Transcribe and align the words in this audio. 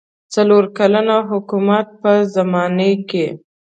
څلور 0.33 0.63
کلن 0.77 1.07
حکومت 1.31 1.87
په 2.01 2.11
زمانه 2.35 2.87
کې. 3.09 3.25